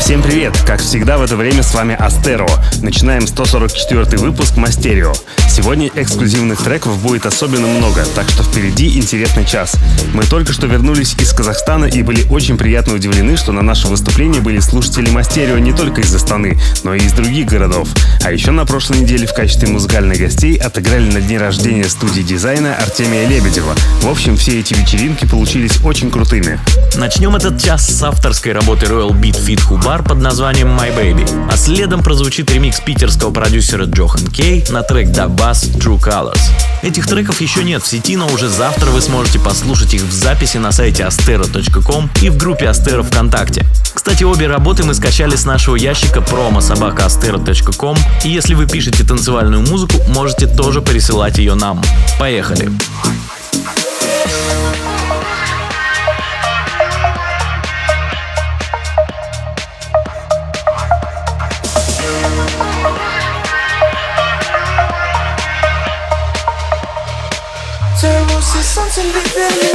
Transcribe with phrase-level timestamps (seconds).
[0.00, 0.56] Всем привет!
[0.66, 2.48] Как всегда в это время с вами Астеро.
[2.82, 5.12] Начинаем 144 выпуск Мастерио.
[5.58, 9.74] Сегодня эксклюзивных треков будет особенно много, так что впереди интересный час.
[10.14, 14.40] Мы только что вернулись из Казахстана и были очень приятно удивлены, что на наше выступление
[14.40, 17.88] были слушатели Мастерио не только из Астаны, но и из других городов.
[18.22, 22.76] А еще на прошлой неделе в качестве музыкальных гостей отыграли на дне рождения студии дизайна
[22.76, 23.74] Артемия Лебедева.
[24.02, 26.60] В общем, все эти вечеринки получились очень крутыми.
[26.94, 31.56] Начнем этот час с авторской работы Royal Beat Fit Hubar под названием My Baby, а
[31.56, 36.40] следом прозвучит ремикс питерского продюсера Джохан Кей на трек Da Bass True Colors.
[36.82, 40.58] Этих треков еще нет в сети, но уже завтра вы сможете послушать их в записи
[40.58, 43.64] на сайте astero.com и в группе Astero ВКонтакте.
[43.94, 49.94] Кстати, обе работы мы скачали с нашего ящика promo.sobakaastero.com и если вы пишете танцевальную музыку,
[50.08, 51.82] можете тоже присылать ее нам.
[52.18, 52.66] Поехали!
[52.68, 53.37] There
[69.38, 69.67] believe.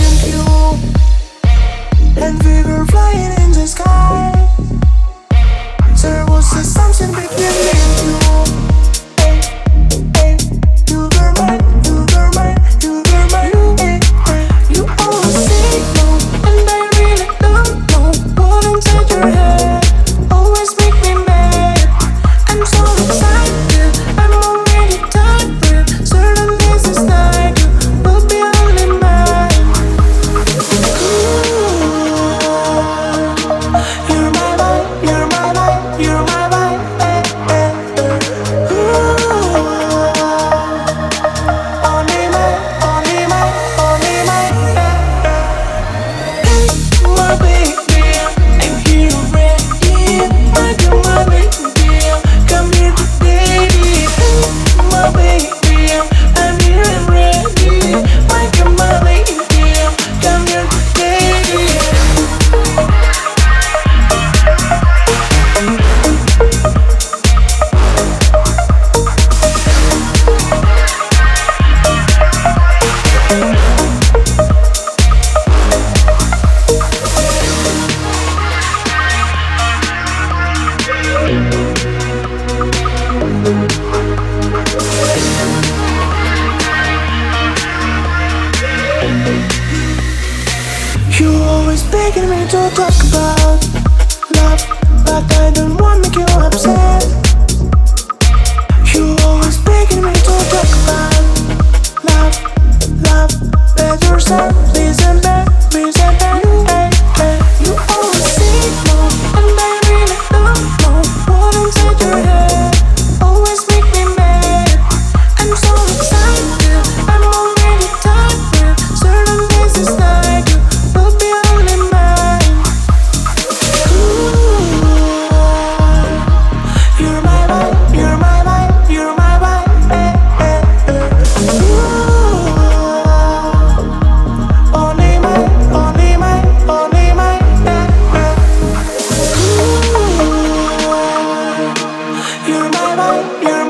[143.03, 143.62] hope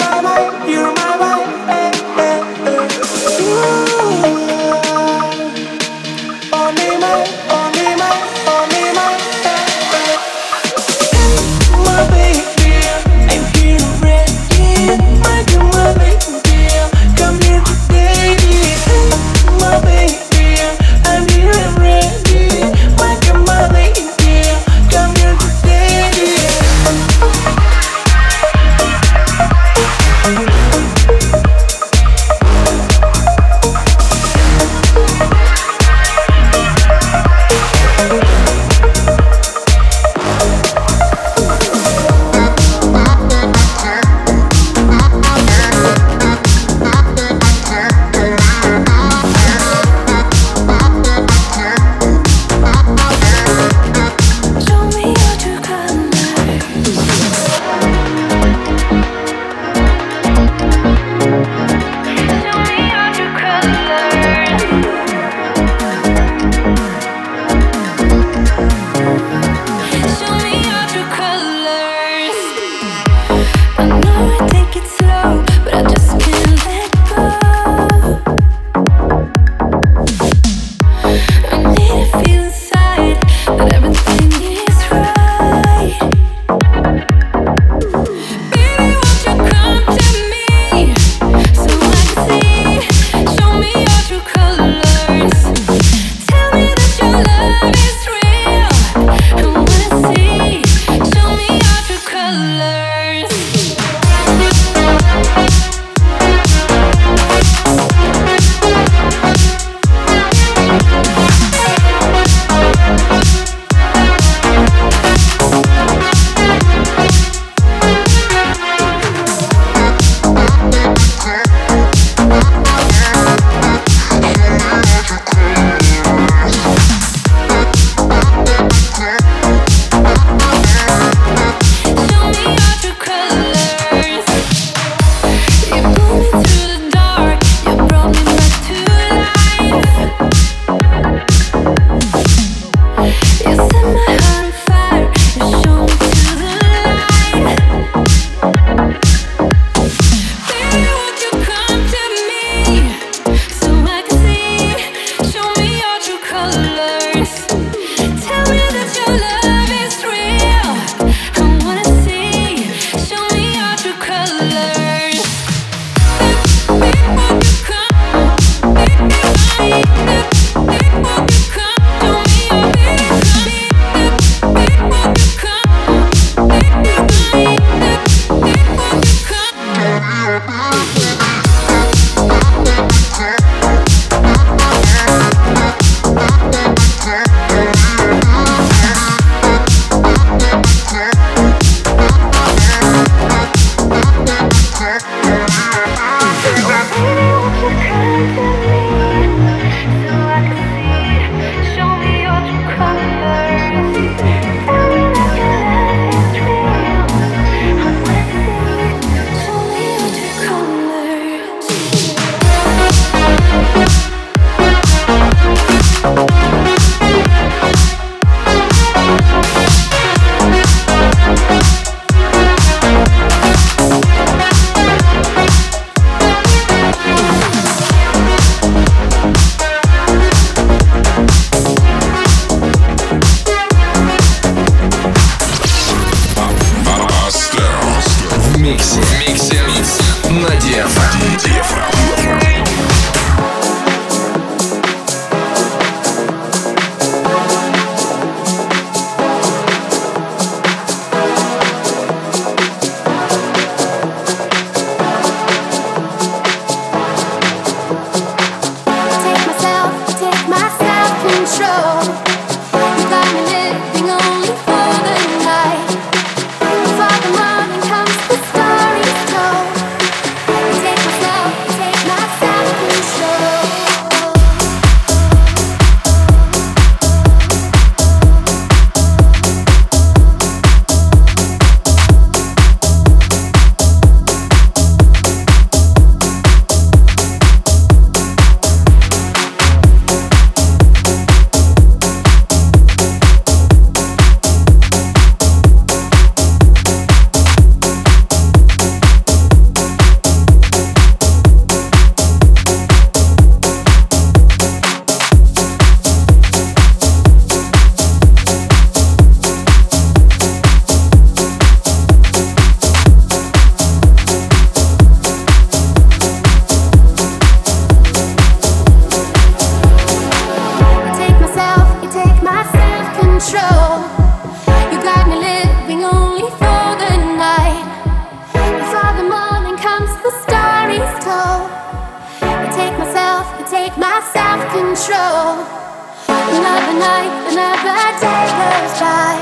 [336.27, 339.33] Another night, another day goes by.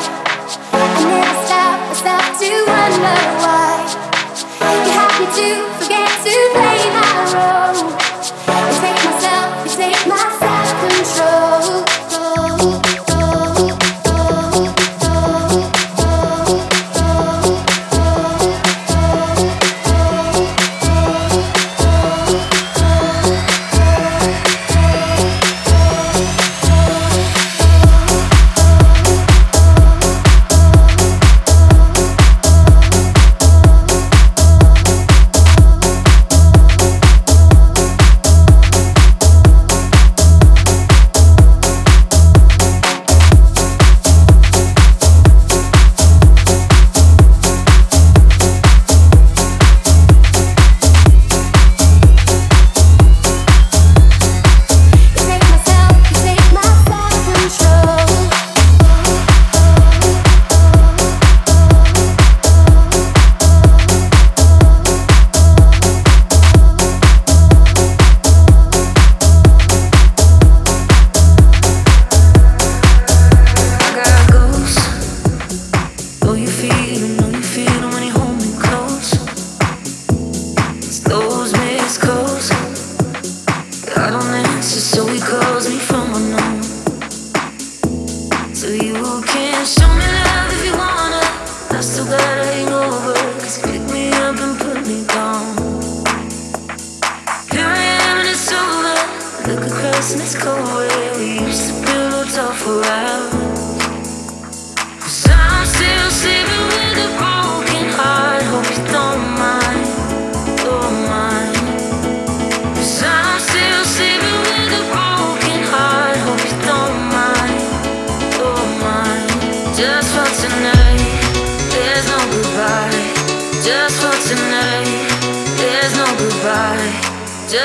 [0.74, 3.72] I never stop, I stop to wonder why.
[4.86, 5.71] You have me too.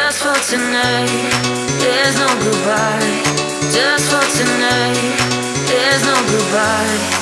[0.07, 1.09] Just for tonight,
[1.81, 3.23] there's no goodbye.
[3.73, 7.16] Just for tonight, there's no goodbye.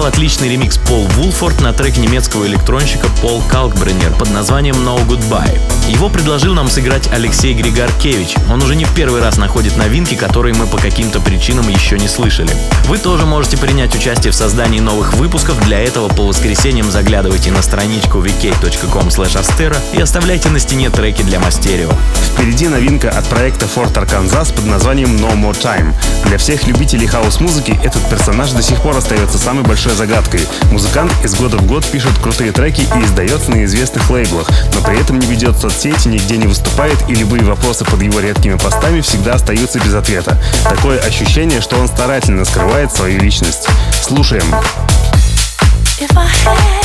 [0.00, 5.60] Прозвучал отличный ремикс Пол Вулфорд на трек немецкого электронщика Пол Калкбреннер под названием No Goodbye.
[5.88, 8.36] Его предложил нам сыграть Алексей Григоркевич.
[8.50, 12.08] Он уже не в первый раз находит новинки, которые мы по каким-то причинам еще не
[12.08, 12.50] слышали.
[12.86, 15.60] Вы тоже можете принять участие в создании новых выпусков.
[15.64, 19.08] Для этого по воскресеньям заглядывайте на страничку vk.com
[19.92, 21.90] и оставляйте на стене треки для Мастерио.
[22.32, 25.92] Впереди новинка от проекта Fort Arkansas под названием No More Time.
[26.26, 30.46] Для всех любителей хаос-музыки этот персонаж до сих пор остается самой большой загадкой.
[30.70, 35.00] Музыкант из года в год пишет крутые треки и издается на известных лейблах, но при
[35.00, 39.34] этом не ведет соцсети, нигде не выступает и любые вопросы под его редкими постами всегда
[39.34, 40.40] остаются без ответа.
[40.64, 43.68] Такое ощущение, что он старательно скрывает свою личность.
[44.02, 44.44] Слушаем.
[46.00, 46.79] If I had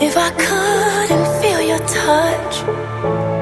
[0.00, 3.37] If I couldn't feel your touch,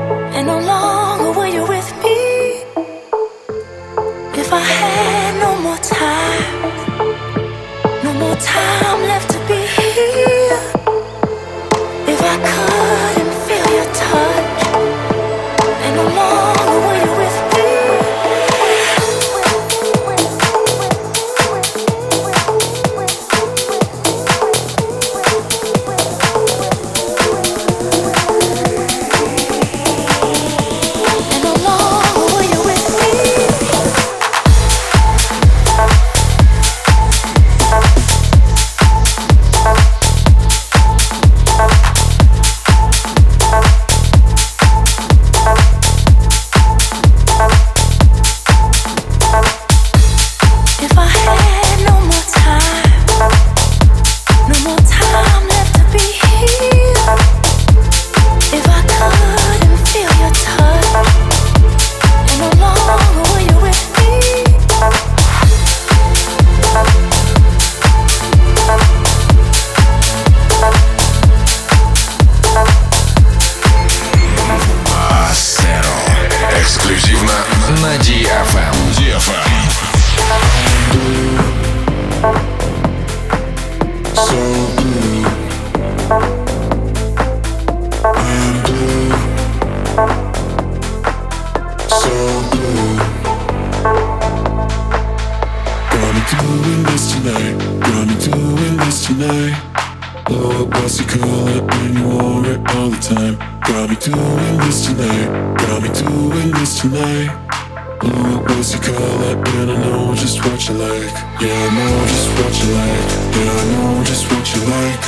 [108.67, 111.13] Blue was your color, and I know just what you like.
[111.41, 113.11] Yeah, I know just what you like.
[113.31, 114.99] Yeah, I know just what you like.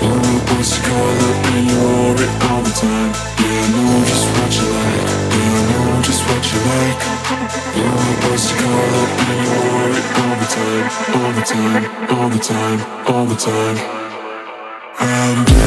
[0.00, 3.12] Blue was your color, and you wore it all the time.
[3.38, 5.06] Yeah, I know just what you like.
[5.30, 6.98] Yeah, I know just what you like.
[7.78, 12.28] Blue was your color, and you wore it all the time, all the time, all
[12.28, 13.76] the time, all the time.
[14.98, 15.59] I'm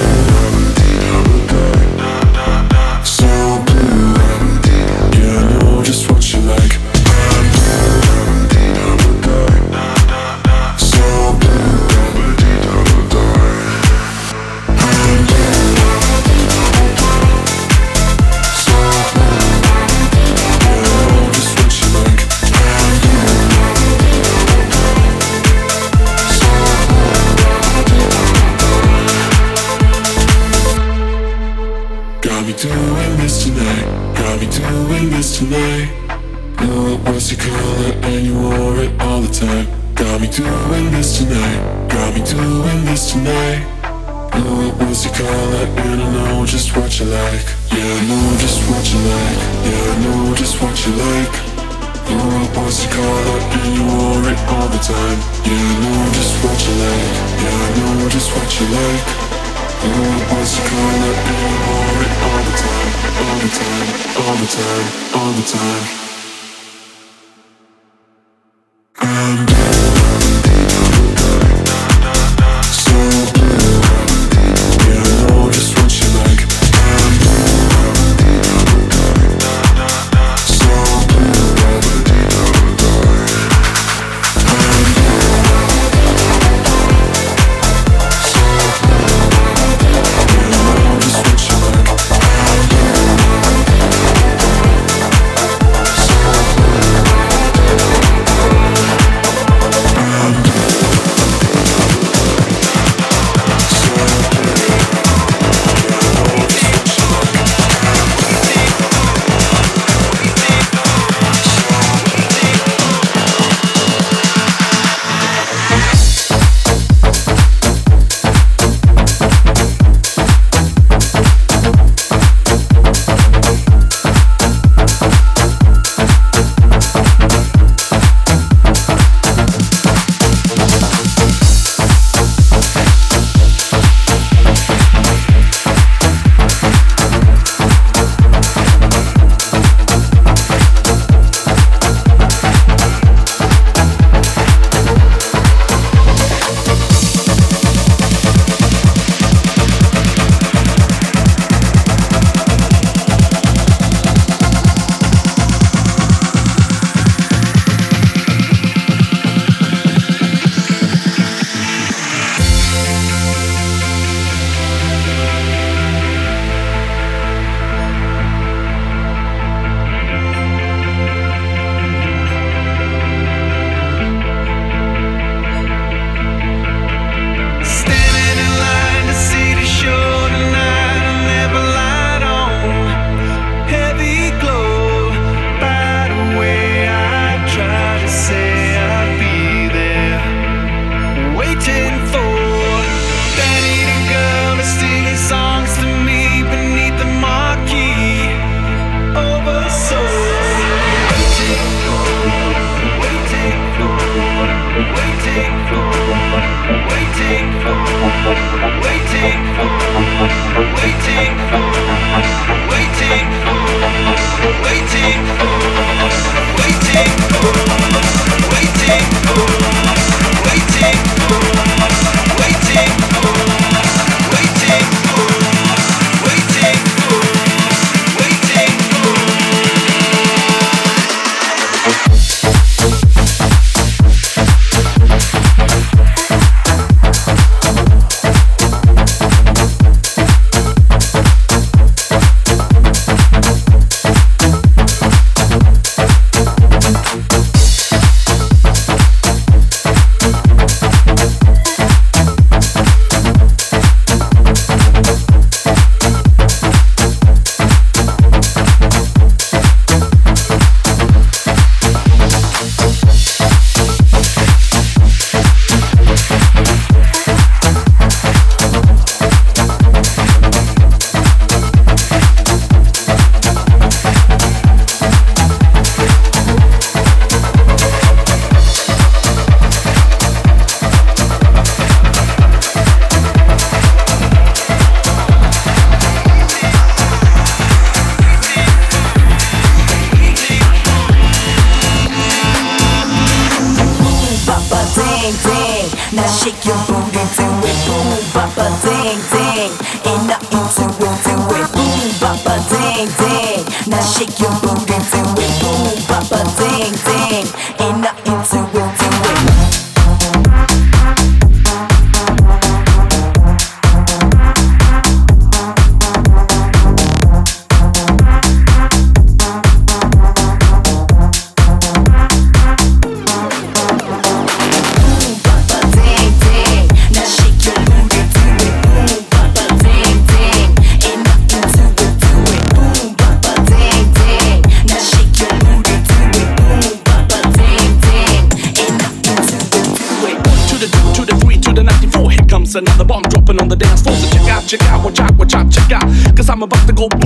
[346.63, 347.22] I'm about to go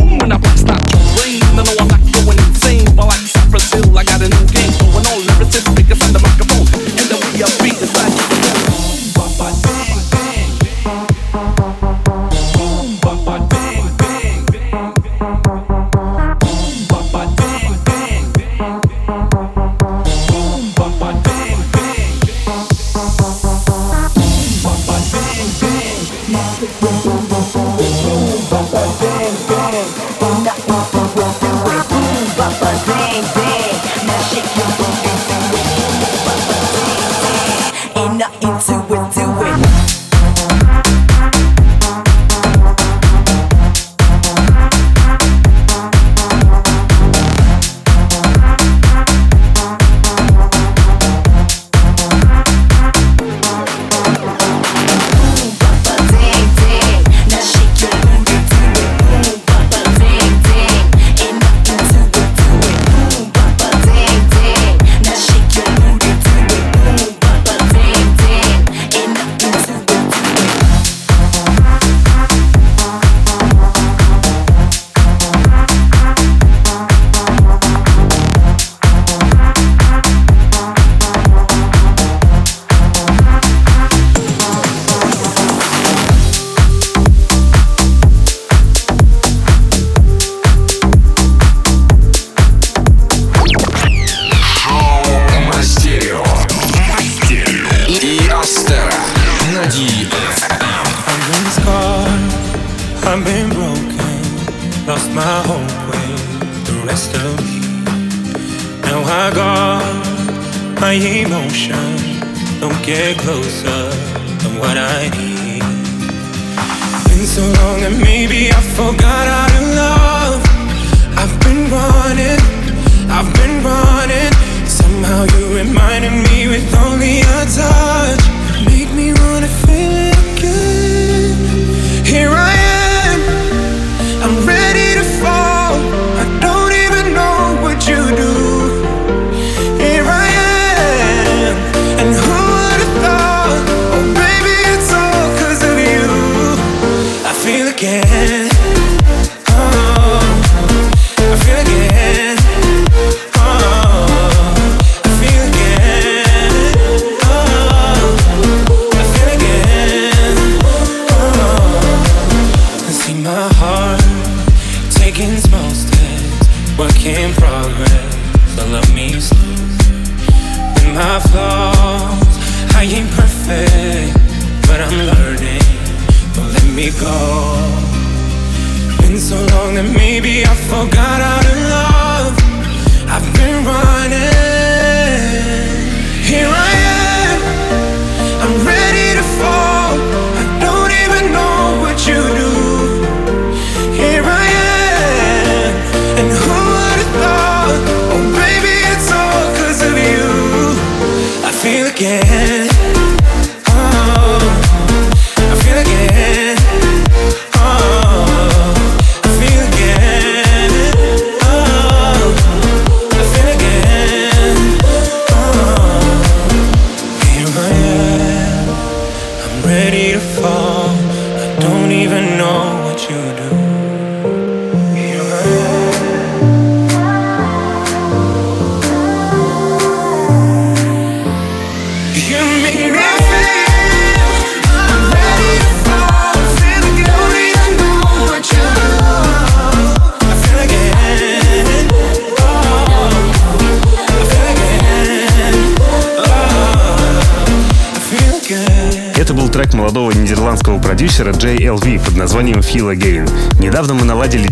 [252.38, 252.62] JLV под названием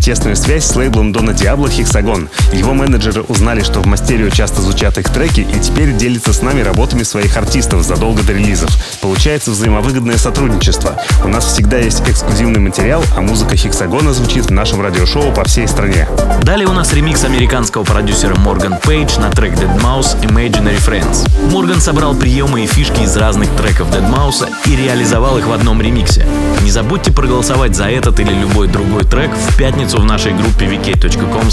[0.06, 2.28] тесную связь с лейблом Дона Диабло Hexagon.
[2.52, 6.60] Его менеджеры узнали, что в Мастерио часто звучат их треки и теперь делятся с нами
[6.60, 8.70] работами своих артистов задолго до релизов.
[9.00, 10.96] Получается взаимовыгодное сотрудничество.
[11.24, 15.66] У нас всегда есть эксклюзивный материал, а музыка Хексагона звучит в нашем радиошоу по всей
[15.66, 16.06] стране.
[16.44, 21.28] Далее у нас ремикс американского продюсера Морган Пейдж на трек Dead Mouse Imaginary Friends.
[21.50, 25.82] Морган собрал приемы и фишки из разных треков Dead Mouse и реализовал их в одном
[25.82, 26.24] ремиксе.
[26.62, 31.50] Не забудьте проголосовать за этот или любой другой трек в пятницу в нашей группе vk.com.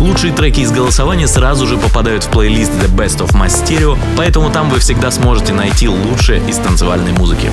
[0.00, 4.50] Лучшие треки из голосования сразу же попадают в плейлист The Best of My Stereo, поэтому
[4.50, 7.50] там вы всегда сможете найти лучшее из танцевальной музыки.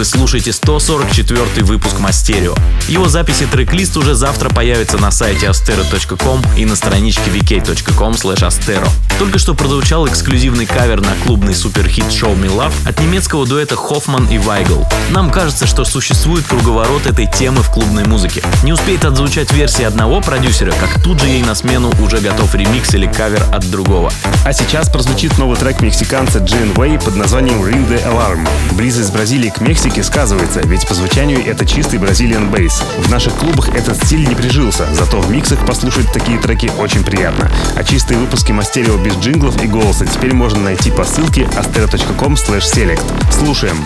[0.00, 2.54] Вы слушаете 144 выпуск Мастерио.
[2.88, 8.88] Его запись и трек-лист уже завтра появится на сайте astero.com и на страничке vk.com astero.
[9.18, 14.26] Только что прозвучал эксклюзивный кавер на клубный суперхит Show Me Love от немецкого дуэта Хоффман
[14.28, 14.88] и Вайгл.
[15.10, 18.42] Нам кажется, что существует круговорот этой темы в клубной музыке.
[18.62, 22.94] Не успеет отзвучать версия одного продюсера, как тут же ей на смену уже готов ремикс
[22.94, 24.10] или кавер от другого.
[24.46, 28.48] А сейчас прозвучит новый трек мексиканца Джин Уэй под названием Ring the Alarm.
[28.72, 32.80] Близость Бразилии к Мексике сказывается, ведь по звучанию это чистый Brazilian bass.
[32.98, 37.50] В наших клубах этот стиль не прижился, зато в миксах послушать такие треки очень приятно.
[37.74, 43.02] А чистые выпуски Мастерио без джинглов и голоса теперь можно найти по ссылке astero.com select.
[43.32, 43.84] Слушаем.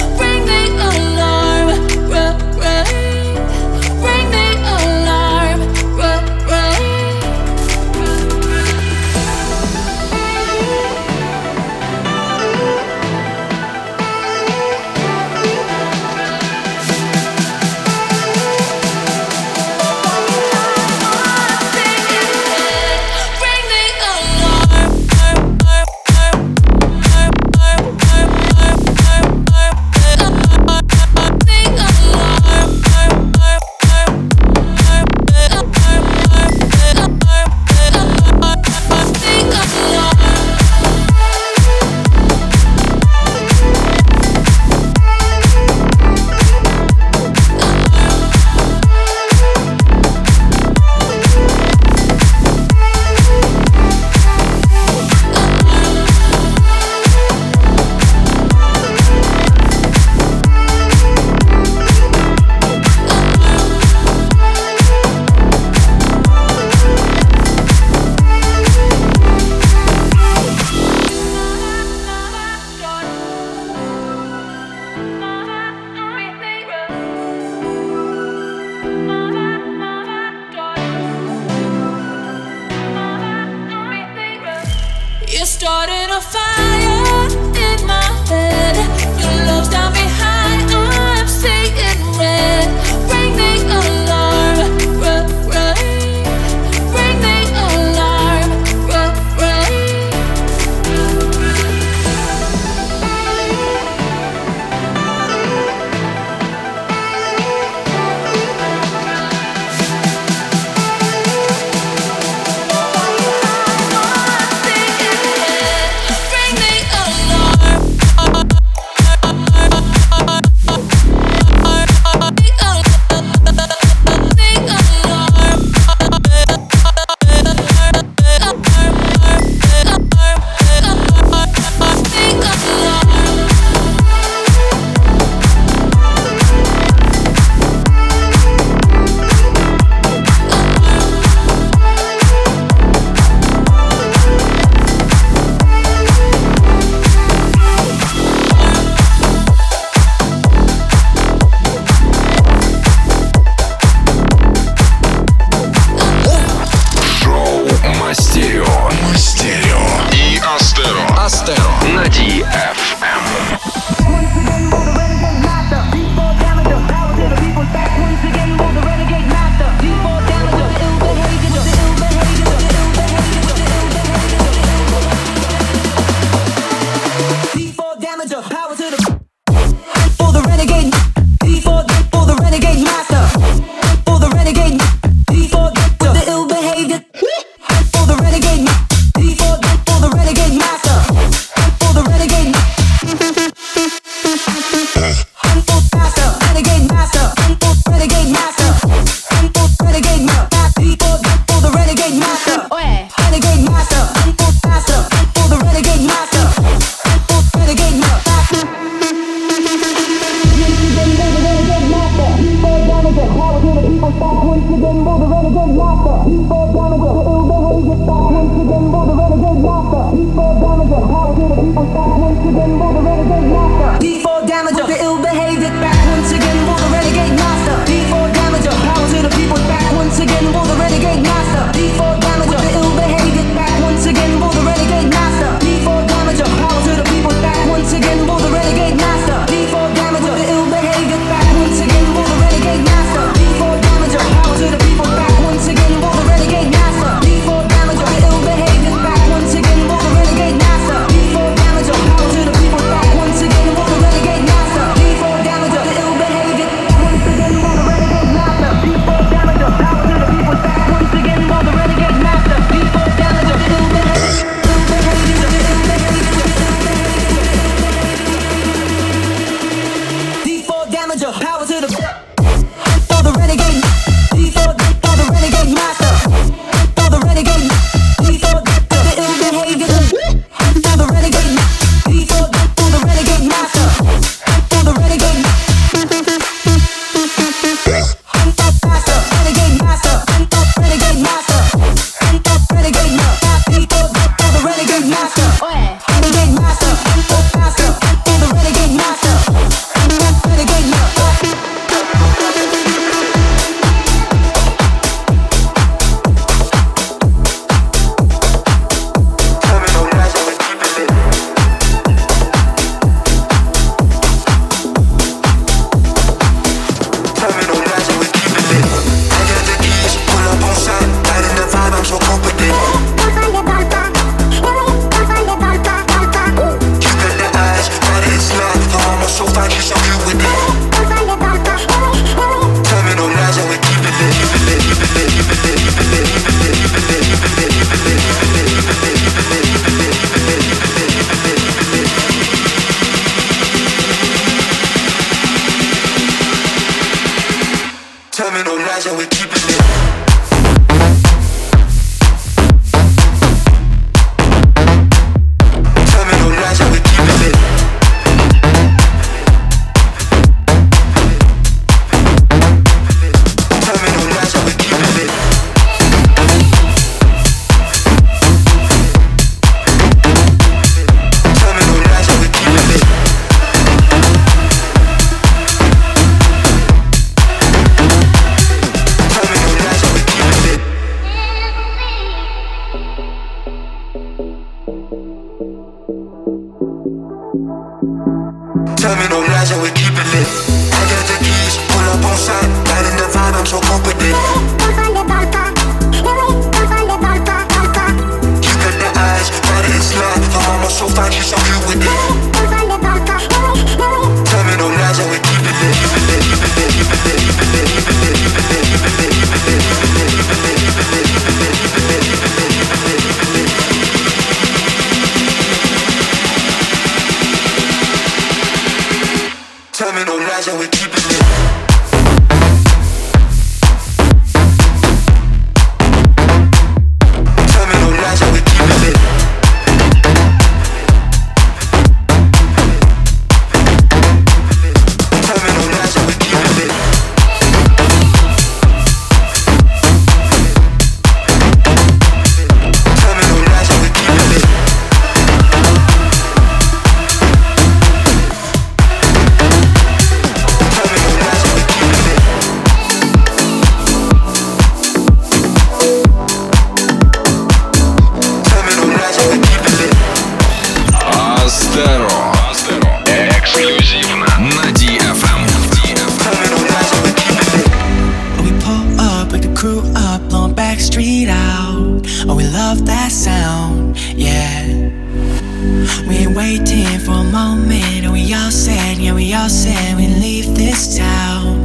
[476.62, 481.18] Waiting for a moment, and we all said, yeah, we all said we leave this
[481.18, 481.81] town.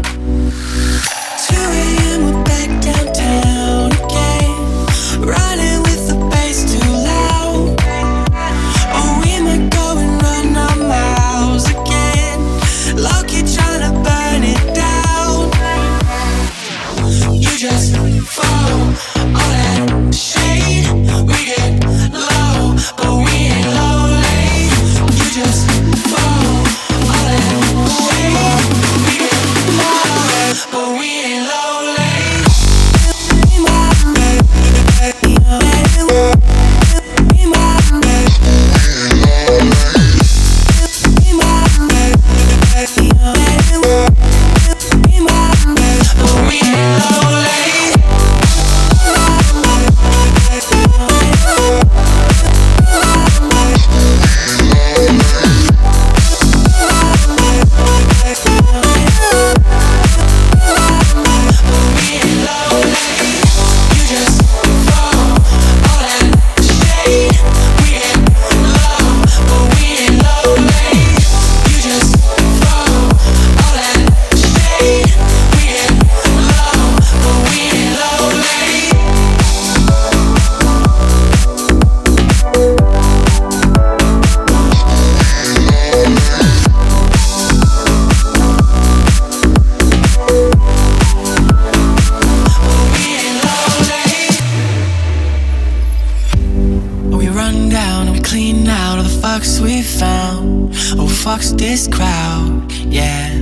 [97.69, 100.73] down and we clean out all the fucks we found.
[100.99, 103.33] Oh, fucks this crowd, yeah.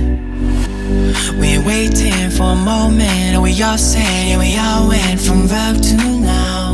[1.38, 5.46] We ain't waiting for a moment, and we all said, and we all went from
[5.46, 6.65] verb to now.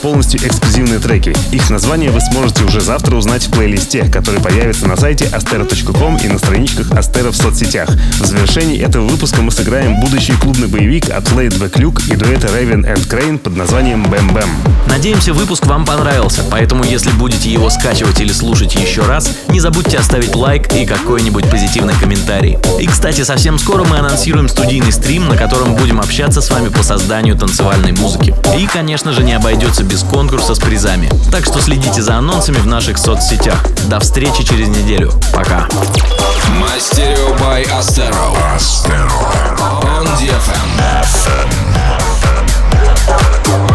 [0.00, 1.34] Полностью эксклюзивные треки.
[1.52, 6.28] Их название вы сможете уже завтра узнать в плейлисте, который появится на сайте astero.com и
[6.28, 7.88] на страничках Астера в соцсетях.
[8.20, 12.84] В завершении этого выпуска мы сыграем будущий клубный боевик от Laidback Luke и дуэта Raven
[12.84, 14.48] and Crane под названием Bam Bam.
[14.86, 19.98] Надеемся, выпуск вам понравился, поэтому если будете его скачивать или слушать еще раз, не забудьте
[19.98, 22.58] оставить лайк и какой-нибудь позитивный комментарий.
[22.80, 26.82] И, кстати, совсем скоро мы анонсируем студийный стрим, на котором будем общаться с вами по
[26.82, 28.34] созданию танцевальной музыки.
[28.58, 31.10] И, конечно же, не обойдется без конкурса с призами.
[31.32, 33.64] Так что следите за анонсами в наших соцсетях.
[33.88, 35.12] До встречи через неделю.
[35.32, 35.66] Пока.
[36.60, 38.36] Мастерио by Astero.
[39.82, 40.70] On DFM.
[43.42, 43.69] Bam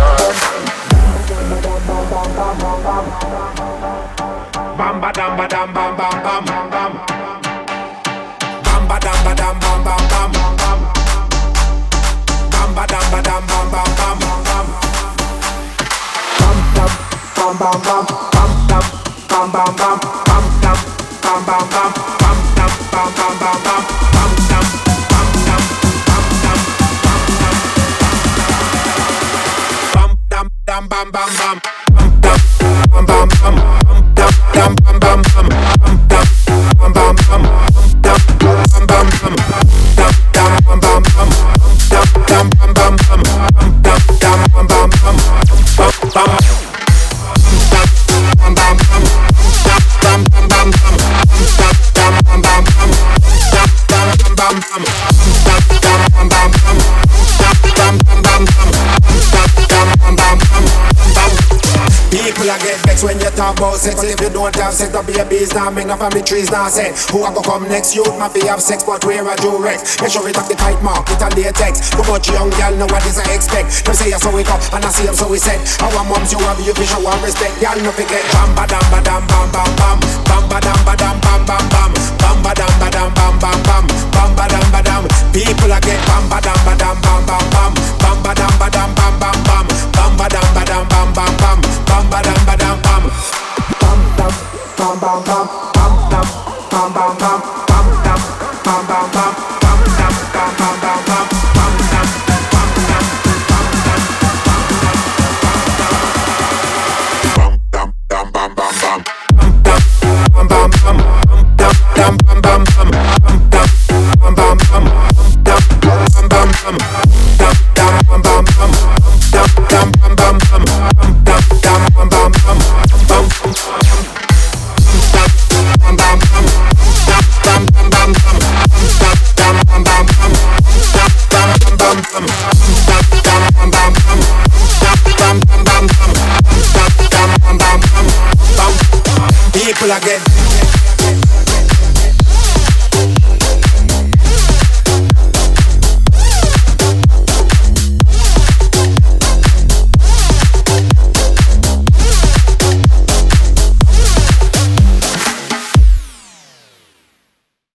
[63.46, 63.96] talk about sex.
[64.02, 66.98] Well, if you don't have sex, the babies now make no family trees now set.
[67.14, 67.94] Who a go come next?
[67.96, 70.02] Youth mafia have sex, but where a do Rex?
[70.02, 71.94] Make sure it have the kite mark, it a latex.
[71.94, 73.86] Too much young girl know what is I expect.
[73.86, 75.62] Them say I so we go, and I see them so we said.
[75.86, 77.62] Our moms you have you fi show and respect.
[77.62, 78.26] Girl no forget.
[78.34, 79.98] Bam ba dam ba dam bam bam bam.
[80.26, 81.92] Bam ba dam ba dam bam bam bam.
[82.18, 83.84] Bam ba dam ba dam bam bam bam.
[84.16, 85.04] Bam ba dam ba dam.
[85.30, 87.15] People a get bam ba dam ba dam bam bam bam.